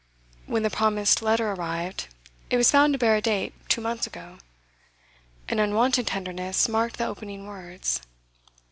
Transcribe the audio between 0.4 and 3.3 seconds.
When the promised letter arrived, it was found to bear a